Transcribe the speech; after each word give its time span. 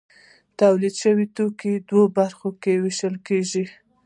تولید 0.59 0.95
شوي 1.03 1.25
توکي 1.35 1.73
په 1.77 1.83
دوو 1.89 2.03
برخو 2.17 2.47
ویشل 2.83 3.15
کیږي. 3.27 3.65